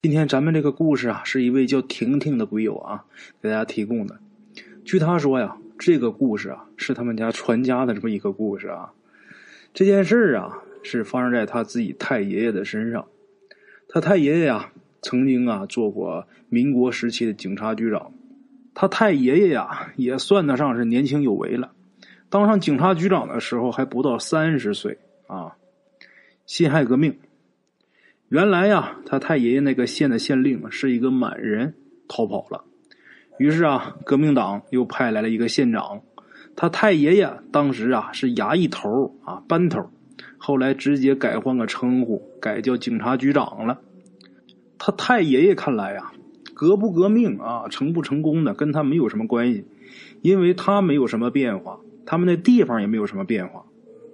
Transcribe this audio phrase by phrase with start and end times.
[0.00, 3.04] 今天咱们这个故事啊，是一位叫婷婷的鬼友啊
[3.42, 4.20] 给大家提供的。
[4.84, 8.92] 据他说呀，这个故事啊是他们家传家的这么一个故事啊。
[9.74, 13.08] 这件事儿啊是发生在他自己太爷爷的身上。
[13.88, 14.70] 他太爷爷呀
[15.02, 18.12] 曾经啊做过民国时期的警察局长。
[18.74, 21.72] 他太爷爷呀也算得上是年轻有为了，
[22.28, 24.96] 当上警察局长的时候还不到三十岁
[25.26, 25.56] 啊。
[26.46, 27.18] 辛亥革命。
[28.28, 31.74] 原来呀，他太爷爷那个县的县令是一个满人，
[32.08, 32.62] 逃跑了。
[33.38, 36.02] 于是啊，革命党又派来了一个县长。
[36.54, 39.88] 他太爷爷当时啊是衙役头啊班头，
[40.36, 43.80] 后来直接改换个称呼，改叫警察局长了。
[44.76, 46.12] 他太爷爷看来呀，
[46.52, 49.64] 革不革命啊，成不成功的跟他没有什么关系，
[50.20, 53.64] 因为他没有什么变化，他们那地方也没有什么变化。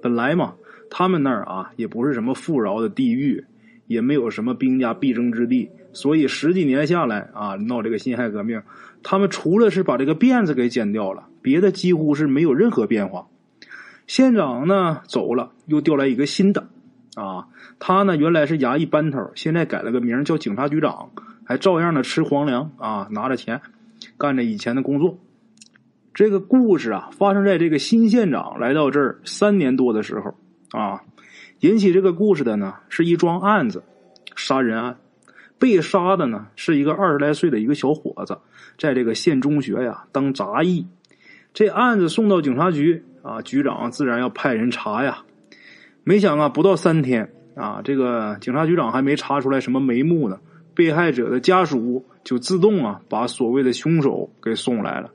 [0.00, 0.55] 本来嘛，
[0.88, 3.44] 他们那儿啊也不是什么富饶的地域。
[3.86, 8.62] 也没有什么兵家必争之地，所以十几年下来啊，闹这个辛亥革命，
[9.02, 13.26] 他们除了是把这个辫子给剪掉了，别的几乎是没有任何变化。
[14.06, 16.68] 县长呢走了，又调来一个新的，
[17.14, 21.10] 啊，他呢原来是衙役班头，现在改了个名叫警察局长，
[21.44, 23.60] 还照样的吃皇粮啊，拿着钱，
[24.19, 25.19] 干着以前的工作。
[26.12, 30.34] 这个故事啊，发生在这个新县长来到这儿三年多的时候
[30.78, 31.02] 啊。
[31.60, 33.83] 引起这个故事的呢，是一桩案子，
[34.36, 34.97] 杀人案。
[35.56, 38.36] 被杀的呢，是一个二十来岁的一个小伙子，
[38.77, 40.86] 在这个县中学呀当杂役。
[41.55, 45.22] 这案子送到警察局啊，局长自然要派人查呀。
[46.02, 50.41] 没想啊，不到三天啊，这个警察局长还没查出来什么眉目呢，
[50.75, 55.10] 被害者的家属就自动啊把所谓的凶手给送来了。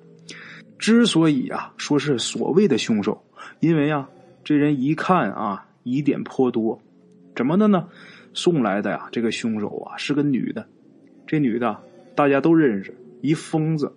[0.79, 3.21] 之所以啊说是所谓的凶手，
[3.59, 4.09] 因为啊
[4.43, 5.65] 这人一看啊。
[5.89, 6.79] 疑点颇多，
[7.35, 7.87] 怎么的呢？
[8.33, 10.67] 送来的呀，这个凶手啊是个女的。
[11.25, 11.77] 这女的
[12.15, 13.91] 大家都认识，一疯子。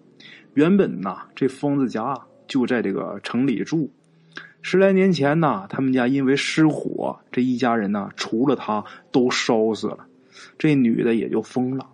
[0.55, 3.91] 原本呐，这疯子家就在这个城里住。
[4.63, 10.07] 十来年前呐，他们家因为失火，这一家人呢，除了他都烧死了。
[10.59, 11.89] 这女的也就疯了。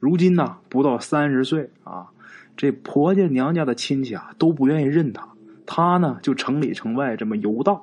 [0.00, 2.08] 如今呢，不到三十岁啊，
[2.56, 5.28] 这婆家娘家的亲戚啊都不愿意认她。
[5.66, 7.80] 她呢，就城里城外这么游荡。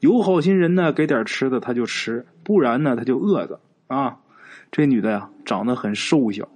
[0.00, 4.18] 有好心人呢，给点吃的他就吃，不然呢他就饿着啊。
[4.70, 6.48] 这女的呀，长得很瘦小。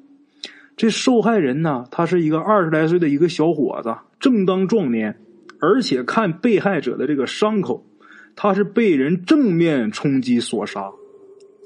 [0.76, 5.18] 这受害人呢，他是一个二十来岁的一个小伙子，正当壮年，
[5.60, 7.86] 而且看被害者的这个伤口，
[8.34, 10.90] 他是被人正面冲击所杀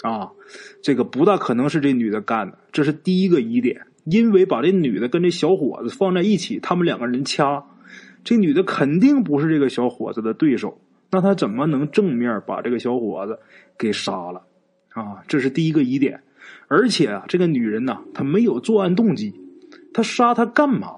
[0.03, 0.31] 啊。
[0.83, 3.87] 这个不大可能是这女的干的，这是第一个疑点。
[4.05, 7.65] 因为把这女的跟这小伙子放在一起，他们两个人掐，
[8.23, 10.79] 这女的肯定不是这个小伙子的对手。
[11.11, 13.39] 那他怎么能正面把这个小伙子
[13.79, 14.43] 给杀了？
[14.95, 16.21] 啊，这是第一个疑点。
[16.67, 19.35] 而且啊，这个女人呢，她没有作案动机，
[19.93, 20.97] 她杀他干嘛？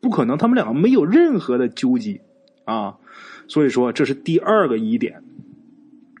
[0.00, 2.20] 不可能，他们两个没有任何的纠集
[2.64, 2.96] 啊。
[3.46, 5.22] 所以说，这是第二个疑点。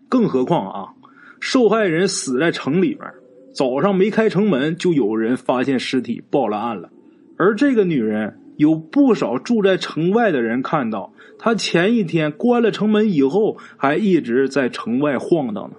[0.08, 0.94] 更何况啊，
[1.40, 3.12] 受害人死在城里面，
[3.54, 6.90] 早上没开城门，就有人发现尸体报了案了。
[7.36, 8.38] 而这个女人。
[8.56, 15.76] 有不少住在城外的人看到，他前一天关了城门以后，还一直在城外晃荡呢。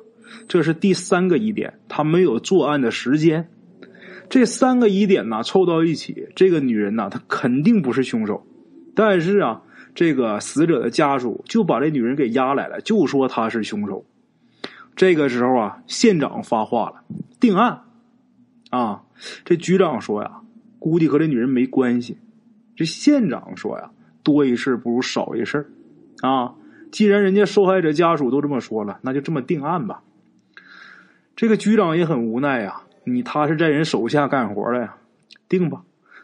[0.48, 3.50] 这是第三个疑点，他没有作案的时间。
[4.30, 8.46] 这三个疑点呢，凑到一起，这个女人呢，她肯定不是凶手。
[8.96, 9.62] 但是啊，
[9.94, 14.06] 这个死者的家属就把这女人给押来了，就说她是凶手。
[14.96, 17.04] 这个时候啊，县长发话了，
[17.40, 17.82] 定案。
[18.72, 19.04] 啊，
[19.46, 20.42] 这局长说呀，
[20.80, 22.18] 估计和这女人没关系。
[22.84, 23.92] 这县长说呀
[24.24, 25.72] ：“多一事不如少一事
[26.20, 26.54] 啊！
[26.92, 30.02] 既然人家受害者家属都这么说了，那就这么定案吧。”
[31.34, 34.98] 这个局长也很无奈呀，你他是在人手下干活的呀，
[35.48, 35.84] 定吧。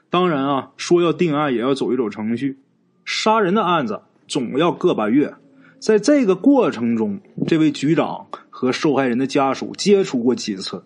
[0.10, 2.58] 当然啊，说要定案也要走一走程序。
[3.06, 5.34] 杀人的案子总要个把月，
[5.80, 10.84] 在这个过程中，这位局长和受害人的家属接触过几次，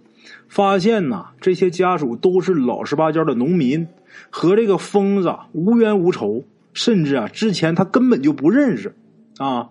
[0.48, 3.88] 发现呐，这些家属都是老实巴交的农民。
[4.30, 8.96] 和这个疯子无冤无仇，甚至啊，之前他根本就不认识
[9.38, 9.70] 啊。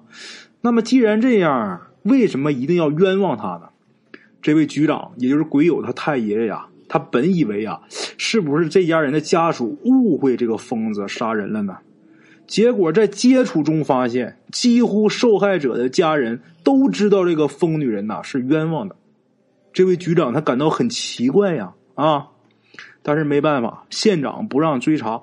[0.60, 3.68] 那么既然这样，为什么一定要冤枉他呢？
[4.40, 7.82] 这位局长，也就是鬼友他太爷爷呀，他本以为啊，
[8.18, 11.78] 是不是这家人的家属误会这个疯子杀人了呢？
[12.48, 18.96] 结果在接触中发现，几乎受害者的家人都知道这个疯女人呐是冤枉的。
[19.72, 22.28] 这位局长他感到很奇怪呀，啊。
[23.04, 25.20] 但是没办法，县长不让追查，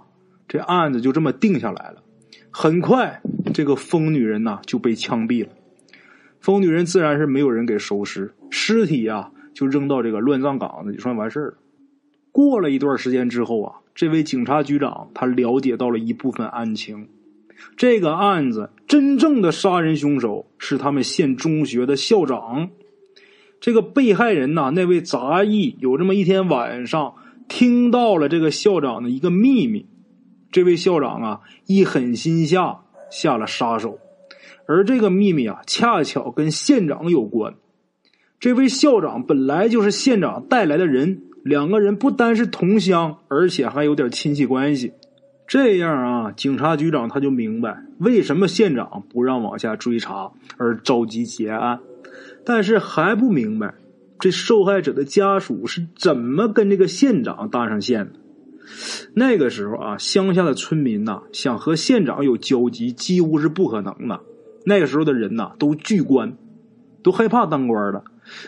[0.49, 2.03] 这案子就这么定下来了。
[2.51, 3.21] 很快，
[3.53, 5.51] 这个疯女人呐就被枪毙了。
[6.41, 11.57] 疯女人自然是没有人给收尸，尸体呀就扔到这个乱葬岗子，就算完事儿了。
[12.33, 17.07] 过了一段时间之后啊，这位警察局长他了解到了一部分案情。
[17.77, 22.69] 这个案子真正的杀人凶手是他们县中学的校长。
[23.59, 27.15] 这个被害人呐，那位杂役有这么一天晚上
[27.47, 29.85] 听到了这个校长的一个秘密。
[30.51, 32.79] 这位校长啊，一狠心下
[33.11, 33.99] 下了杀手，
[34.65, 37.53] 而这个秘密啊，恰巧跟县长有关。
[38.39, 44.93] 这位校长本来就是县长带来的人，两个人不单是同乡，而且还有点亲戚关系。
[45.45, 51.79] 这样啊，警察局长他就明白为什么县长不让往下追查，而着急结案。
[52.49, 53.75] 但是还不明白，
[54.19, 58.13] 这受害者的家属是怎么跟这个县长搭上线的。
[59.13, 64.21] 那个时候啊，乡下的村民呐，想和县长有交集，几乎是不可能的。
[64.65, 66.35] 那个时候的人呐，都惧官，
[67.03, 68.03] 都害怕当官的。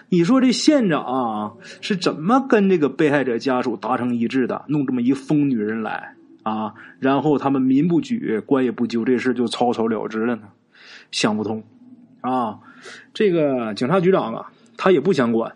[0.09, 6.73] 你说这县长啊，是怎么跟这个被害者家属达成一致的，弄这么一疯女人来啊？
[6.97, 10.47] 然后他们民不举，官也不究，这事就草草了之了呢？
[11.11, 11.63] 想不通
[12.21, 12.57] 啊！
[13.13, 15.55] 这个警察局长啊，他也不想管，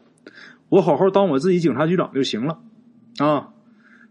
[0.69, 2.60] 我好好当我自己警察局长就行了
[3.19, 3.50] 啊！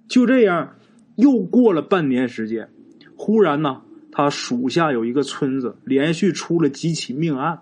[0.09, 0.75] 就这样，
[1.17, 2.69] 又过了半年时间，
[3.17, 3.83] 忽然呢，
[4.13, 7.61] 他属下有一个村子连续出了几起命案，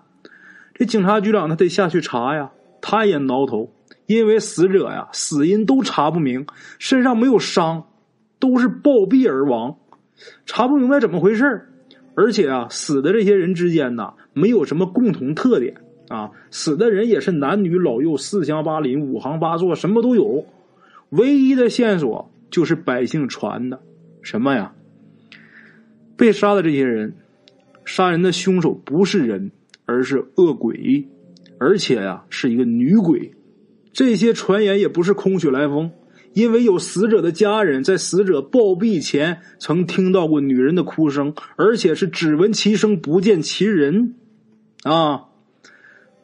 [0.73, 2.51] 这警察局长他得下去查呀，
[2.81, 3.73] 他也挠头，
[4.07, 6.45] 因为死者呀死因都查不明，
[6.79, 7.85] 身上没有伤，
[8.39, 9.77] 都是暴毙而亡，
[10.45, 11.69] 查不明白怎么回事
[12.15, 15.75] 而且啊，死的这些人之间呢，没有什么共同特点
[16.09, 20.45] 啊，死的人也是男女老幼、四乡八邻、五行八作，什么都有，
[21.09, 22.29] 唯一的线索。
[22.51, 23.81] 就是百姓传的，
[24.21, 24.75] 什么呀？
[26.15, 27.15] 被杀的这些人，
[27.83, 29.49] 杀人的凶手不是人，
[29.85, 31.07] 而是恶鬼，
[31.57, 33.33] 而且呀是一个女鬼。
[33.91, 35.89] 这些传言也不是空穴来风，
[36.33, 44.15] 因为有死者的家人在死者暴毙前曾听到过女人的哭声，而且是只闻其声不见其人
[44.83, 45.25] 啊。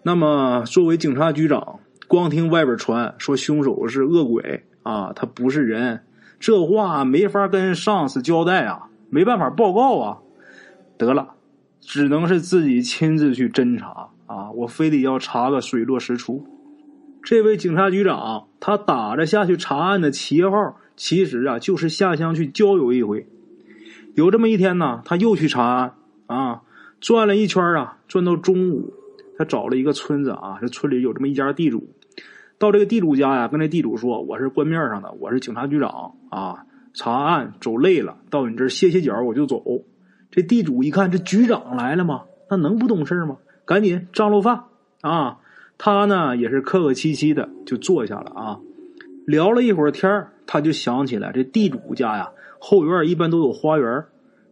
[0.03, 6.01] 那么，作为警察局长，光听外边传说凶手是恶鬼啊，他不是人。
[6.39, 10.17] 这话没法跟上司交代啊，没办法报告啊，
[10.97, 11.35] 得了，
[11.81, 14.50] 只能是自己亲自去侦查啊！
[14.51, 16.47] 我非得要查个水落石出。
[17.21, 23.27] 这位警察局长，他打着下去查案的旗号，其实啊就是下乡去郊游一回。
[24.16, 25.94] 有这么一天呢，他又去查案
[26.27, 26.62] 啊，
[27.00, 28.94] 转了一圈啊，转到中午，
[29.38, 31.88] 他找了一个村子啊，这村里有这么一家地主。
[32.57, 39.63] 到这个地主家呀，跟这地主说：“我是官面上的，我是警察局长啊，查案走累了，到你这儿歇歇脚，我就走。”
[40.31, 42.24] 这地主一看，这局长来了吗？
[42.50, 43.38] 那能不懂事吗？
[43.66, 44.63] 赶紧张罗饭
[45.01, 45.38] 啊！
[45.79, 48.59] 他呢也是客客气气的就坐下了啊，
[49.25, 52.29] 聊了一会儿天他就想起来这地主家呀
[52.59, 54.03] 后院一般都有花园，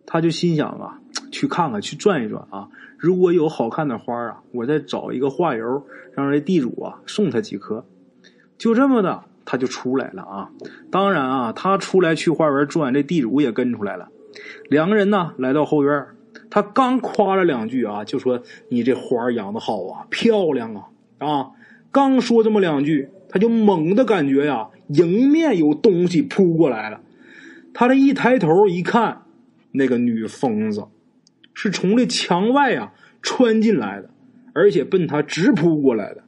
[0.06, 1.00] 他就心想啊，
[1.31, 7.85] 去看看，去转一转啊，如果有好看的花啊，我再找一个画油，让这地主啊送他几颗。
[8.57, 10.50] 就这么的，他就出来了啊！
[10.89, 14.07] 当然啊，他出来去花园转，这地主也跟出来了。
[14.69, 16.07] 两个人呢，来到后院，
[16.50, 20.85] 他刚夸了两句啊，就说：“你这花养的好啊，漂亮啊！”
[21.18, 21.52] 啊，
[21.92, 27.02] 刚说这么两句，他就猛的感觉呀，迎面有东西扑过来了。
[27.74, 29.24] 他这一抬头一看，
[29.71, 30.86] 那个女疯子
[31.54, 34.09] 是从这墙外啊穿进来的，
[34.54, 36.24] 而且奔他直扑过来的。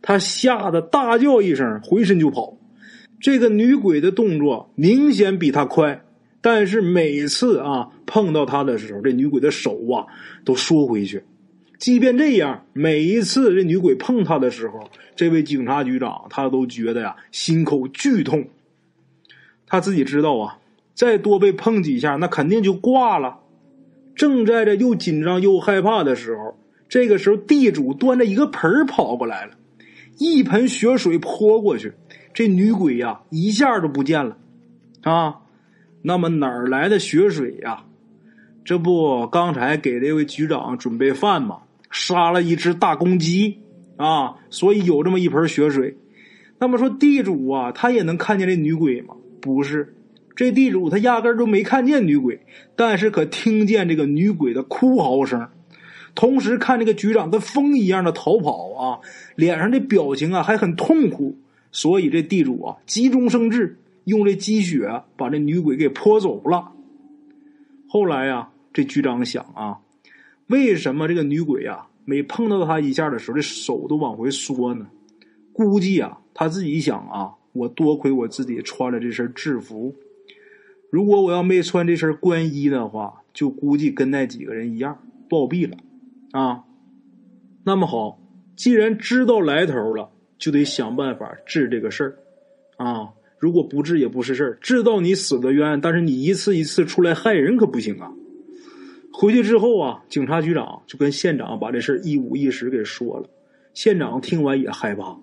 [0.00, 2.58] 他吓得大叫一声，回身就跑。
[3.20, 6.04] 这个女鬼的动作明显比他快，
[6.42, 10.04] 但是每次啊碰到他的时候，这女鬼的手啊
[10.44, 11.24] 都缩回去。
[11.78, 18.46] 即便这样，每一次这女鬼碰他的时候，这位警察局长他都觉得呀心口剧痛。
[19.66, 20.58] 他自己知道啊，
[20.94, 23.40] 再多被碰几下，那肯定就挂了。
[24.14, 26.56] 正在这又紧张又害怕的时候，
[26.88, 29.54] 这个时候地主端着一个盆跑过来了。
[30.18, 31.92] 一盆血水泼过去，
[32.32, 34.38] 这女鬼呀一下就不见了，
[35.02, 35.40] 啊，
[36.02, 37.82] 那么哪儿来的血水呀？
[38.64, 41.58] 这不刚才给这位局长准备饭吗？
[41.90, 43.58] 杀了一只大公鸡
[43.96, 45.96] 啊，所以有这么一盆血水。
[46.58, 49.14] 那么说地主啊，他也能看见这女鬼吗？
[49.40, 49.94] 不是，
[50.34, 52.40] 这地主他压根就没看见女鬼，
[52.74, 55.46] 但是可听见这个女鬼的哭嚎声。
[56.14, 58.98] 同时看这个局长跟风一样的逃跑啊，
[59.34, 61.36] 脸上的表情啊还很痛苦，
[61.70, 66.70] 所以这地主啊急中生智，用这积血把这女鬼给泼走了。
[67.88, 69.78] 后来呀，这局长想啊，
[70.48, 74.86] 为什么这个女鬼啊每碰到他一下的时候，这手都往回缩呢？
[75.52, 79.94] 估计啊他自己想啊，我多亏我自己穿了这身制服，
[80.90, 84.98] 如果我要没穿这身官衣的话，就估计跟那几个人一样
[85.30, 85.76] 暴毙了
[86.32, 86.64] 啊。
[87.64, 88.20] 那么好，
[88.56, 92.18] 既然知道来头了，就得想办法治这个事儿
[92.76, 93.10] 啊。
[93.38, 98.12] 如果不治也不是事儿，知道你死的冤，但是你一次一次出来害人可不行啊。
[99.16, 103.30] 回去之后啊，警察局长就跟县长把这事一五一十给说了。
[103.72, 105.16] 县长听完也害怕，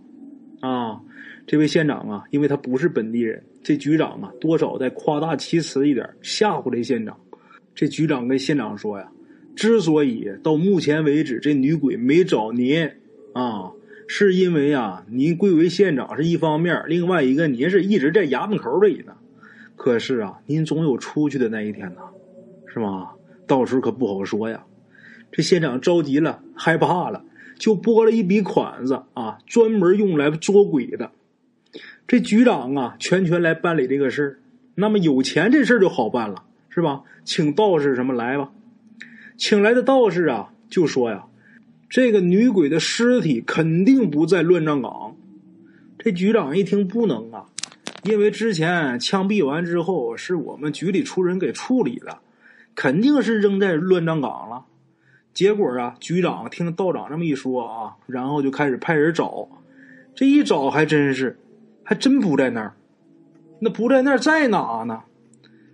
[0.61, 1.01] 啊，
[1.45, 7.17] 这位县长啊，因为他不是本地人，这局长啊，多少再夸大其词一点吓唬这县长。
[7.75, 9.11] 这局长跟县长说呀，
[9.57, 12.89] 之所以到目前为止这女鬼没找您
[13.33, 13.73] 啊，
[14.07, 19.17] 是因为啊，您贵为县长是一方面，另外一个您是一直在衙门口里呢。
[19.75, 22.01] 可是啊，您总有出去的那一天呐，
[22.73, 23.15] 是吧？
[23.51, 24.63] 到时候可不好说呀，
[25.29, 27.25] 这县长着急了，害怕了，
[27.59, 31.11] 就拨了一笔款子啊，专门用来捉鬼的。
[32.07, 34.39] 这局长啊，全权来办理这个事儿。
[34.75, 37.03] 那么有钱这事儿就好办了，是吧？
[37.25, 38.51] 请道士什么来吧？
[39.35, 41.25] 请来的道士啊，就说呀，
[41.89, 45.17] 这个女鬼的尸体肯定不在乱葬岗。
[45.99, 47.47] 这局长一听，不能啊，
[48.05, 52.21] 因为之前枪毙完之后，是我们局里出人给处理了。
[52.75, 54.65] 肯定是扔在乱葬岗了，
[55.33, 59.47] 结果啊，局长听道长这么一说啊，然后就开始派人找，
[60.15, 61.37] 这一找还真是，
[61.83, 62.73] 还真不在那儿，
[63.59, 65.01] 那不在那儿在哪呢？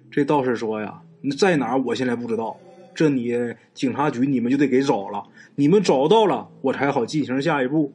[0.09, 2.57] 这道士说呀，那在哪我现在不知道，
[2.95, 3.33] 这你
[3.73, 5.23] 警察局你们就得给找了，
[5.55, 7.93] 你们找到了我才好进行下一步。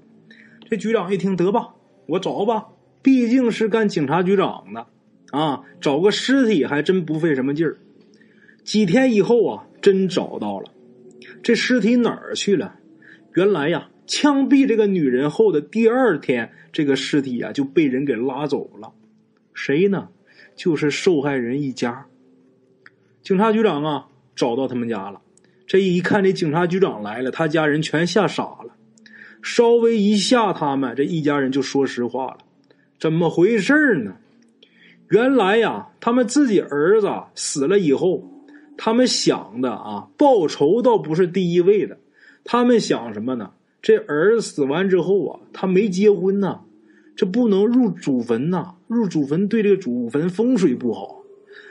[0.69, 1.75] 这局长一听，得吧，
[2.07, 2.69] 我找吧，
[3.03, 4.87] 毕竟是干警察局长的。
[5.33, 7.79] 啊，找个尸体还真不费什么劲儿。
[8.65, 10.71] 几天以后啊，真找到了，
[11.43, 12.77] 这尸体哪儿去了？
[13.35, 18.93] 原来呀，枪毙这个女人后的第二天，这个尸体啊就被人给拉走了。
[19.53, 20.09] 谁呢？
[20.55, 22.07] 就是受害人一家。
[23.23, 25.21] 警察局长啊，找到他们家了。
[25.67, 28.77] 这一看，这警察局长来了，他家人全吓傻了。
[29.43, 32.39] 稍微一吓他们，这一家人就说实话了：
[33.01, 34.17] 怎么回事呢？
[35.09, 38.29] 原来呀，他们自己儿子死了以后。
[38.85, 41.97] 他们想的啊，报仇倒不是第一位的，
[42.43, 43.53] 他们想什么呢？
[43.81, 46.63] 这儿子死完之后啊，他没结婚呢，
[47.15, 51.23] 这不能入祖坟呐，入祖坟对这个祖坟风水不好。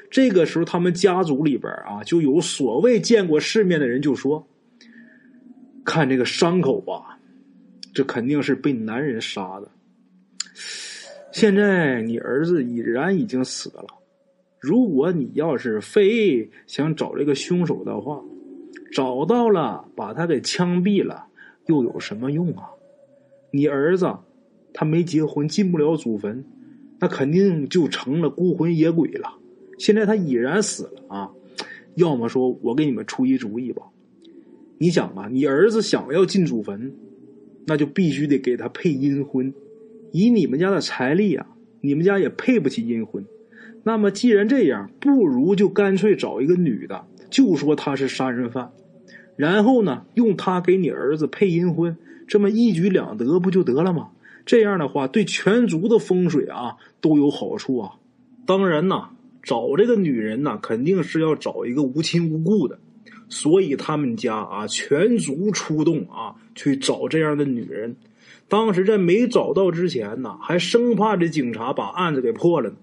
[0.10, 4.48] 这个时候，他们家族里边啊，就有所谓见过世面的人就说
[5.84, 7.20] ：“看这个伤口吧，
[7.94, 9.70] 这肯定是被男人杀的。
[11.34, 13.86] 现在你儿子已然已经死了。”
[14.62, 18.22] 如果你要是非想找这个凶手的话，
[18.94, 21.26] 找到了把他给枪毙了，
[21.66, 22.70] 又有什么用啊？
[23.50, 24.08] 你儿子
[24.72, 26.46] 他没结婚，进不了祖坟，
[27.00, 29.34] 那肯定就成了孤魂野鬼了。
[29.80, 31.32] 现在他已然死了啊！
[31.96, 33.82] 要么说我给你们出一主意吧，
[34.78, 36.94] 你想啊，你儿子想要进祖坟，
[37.66, 39.52] 那就必须得给他配阴婚。
[40.12, 41.48] 以你们家的财力啊，
[41.82, 43.26] 你们家也配不起阴婚。
[43.84, 48.72] 那么既然这样，不如就干脆找一个女的，就说她是杀人犯，
[49.36, 51.98] 然后呢，用她给你儿子配阴婚，
[52.28, 54.10] 这么一举两得，不就得了吗？
[54.46, 57.92] 这样的话，对全族的风水啊都有好处啊。
[58.46, 59.10] 当然呐，
[59.42, 62.80] 找这个女人呢，肯定是要找一个无亲无故的，
[63.30, 67.96] 所以他们家啊全族出动啊去找这样的女人。
[68.48, 72.76] 当时在没找到之前呢，还生怕这警察把案子给破了呢。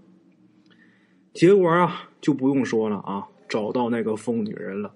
[1.39, 4.93] 结果啊，就不用说了啊，找到那个疯女人了。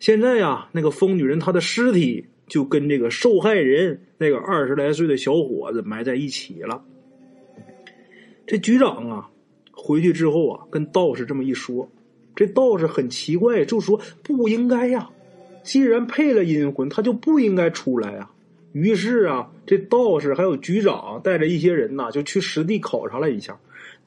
[0.00, 6.82] 现在呀，那个疯女人她的尸体就跟这个受害人那个二十来岁的小伙子埋在一起了。
[8.48, 9.30] 这局长啊，
[9.70, 11.88] 回去之后啊，跟道士这么一说，
[12.34, 15.08] 这道士很奇怪，就说不应该呀，
[15.62, 18.32] 既然配了阴魂，他就不应该出来啊。
[18.72, 23.56] 于是啊，这道士还有局长带着一些人呐，就去实地考察了一下。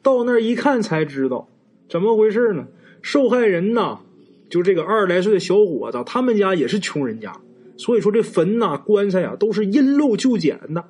[0.01, 1.47] 到那儿一看，才知道
[1.89, 2.67] 怎么回事呢？
[3.01, 3.99] 受害人呐，
[4.49, 7.33] 就这个二十来岁的小伙子，他们家也是穷人家，
[7.77, 10.83] 所以说这坟呐、棺材啊，都是因陋就简的。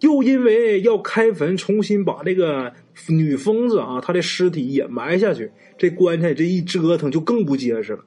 [0.00, 2.72] 又因为要开坟，重新把这个
[3.08, 8.04] 女疯子啊，她的尸体也埋下去，这棺材这一折腾就更不结实了。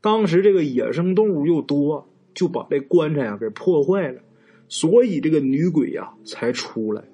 [0.00, 4.20] 当时这个野生动物又多，就把这棺材啊给破坏了，
[4.68, 7.04] 所以这个女鬼呀才出来。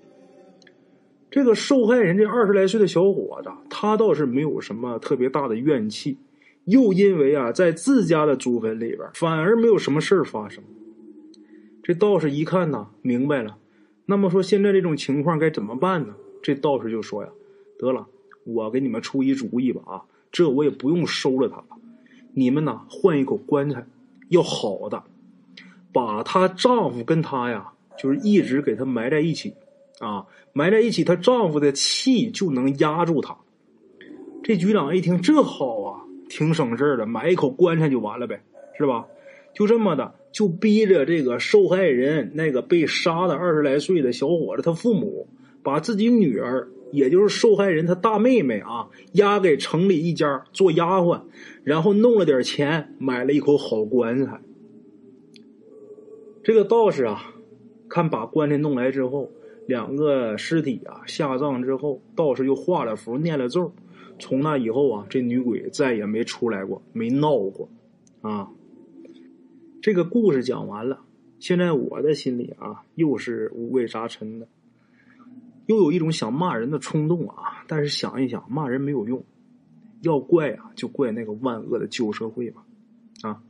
[1.31, 6.19] 这个受害人这二十来岁的小伙子，他倒是没有什么特别大的怨气，
[6.65, 10.63] 又因为啊，在自家的祖坟里边，反而没有什么事儿发生。
[11.83, 13.57] 这道士一看呐，明白了。
[14.07, 16.15] 那么说，现在这种情况该怎么办呢？
[16.43, 17.29] 这道士就说呀
[17.79, 18.09] ：“得了，
[18.45, 21.65] 我给你们出一主意吧啊，这我也不用收了他了，
[22.35, 23.87] 你们呢换一口棺材，
[24.31, 25.05] 要好的，
[25.93, 29.55] 把她丈夫跟她呀，就是一直给她埋在一起
[30.01, 33.37] 啊，埋在一起，她丈夫的气就能压住她。”
[34.43, 38.43] 这局长一听，这好啊，挺省事的，买一口棺材就完了呗，
[38.77, 39.07] 是吧？
[39.53, 45.29] 就这么的，就逼着这个受害人那个被杀的二十来岁的小伙子他父母，
[45.63, 51.21] 把自己女儿，也就是受害人他大妹妹啊，押给城里一家做丫鬟，
[51.63, 54.41] 然后弄了点钱，买了一口好棺材。
[56.43, 57.35] 这个道士啊，
[57.89, 59.31] 看把棺材弄来之后，
[59.71, 63.73] 两个尸体啊下葬之后，道士又画了符，念了咒。
[64.19, 67.69] 从那以后啊，这女鬼再也没出来过，没闹过，
[68.21, 68.51] 啊。
[69.81, 70.99] 这个故事讲完了，
[71.39, 74.49] 现在我的心里啊，又是五味杂陈的，
[75.67, 77.63] 又有一种想骂人的冲动啊。
[77.69, 79.23] 但是想一想，骂人没有用，
[80.03, 82.65] 要怪啊，就怪那个万恶的旧社会吧。
[83.23, 83.41] 啊，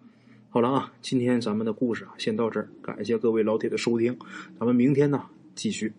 [0.51, 4.19] 好了啊，今天咱们的故事啊，先到这儿，感谢各位老铁的收听，
[4.59, 5.25] 咱们明天呢
[5.55, 5.95] 继续。